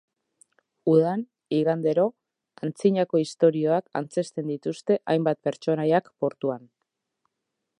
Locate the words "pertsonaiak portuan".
5.49-6.67